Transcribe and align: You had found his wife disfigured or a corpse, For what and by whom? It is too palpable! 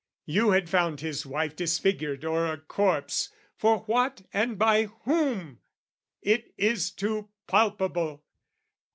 You 0.25 0.49
had 0.49 0.67
found 0.67 0.99
his 1.01 1.27
wife 1.27 1.55
disfigured 1.55 2.25
or 2.25 2.47
a 2.47 2.57
corpse, 2.57 3.29
For 3.55 3.81
what 3.81 4.23
and 4.33 4.57
by 4.57 4.85
whom? 5.05 5.59
It 6.23 6.55
is 6.57 6.89
too 6.89 7.29
palpable! 7.45 8.23